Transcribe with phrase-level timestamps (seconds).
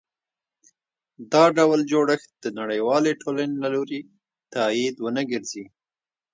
[1.31, 3.99] دا ډول جوړښت د نړیوالې ټولنې له لوري
[4.53, 5.65] تایید ونه ګرځي.